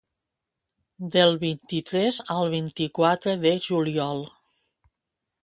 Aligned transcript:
Del 1.15 1.37
vint-i-tres 1.43 2.17
al 2.37 2.49
vint-i-quatre 2.55 3.37
de 3.45 3.53
juliol. 3.69 4.27